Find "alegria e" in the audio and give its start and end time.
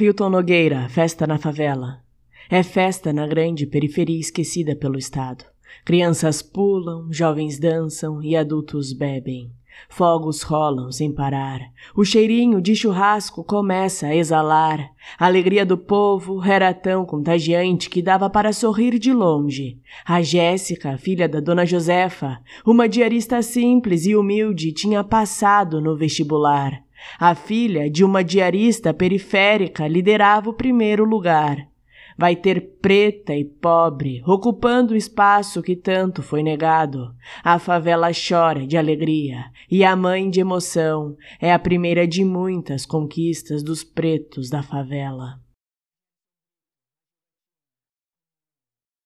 38.76-39.84